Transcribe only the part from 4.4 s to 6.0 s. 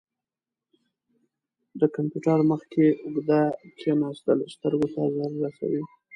سترګو ته ضرر رسوي.